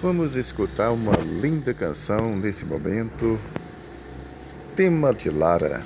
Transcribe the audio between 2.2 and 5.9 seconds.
nesse momento. Tema de Lara.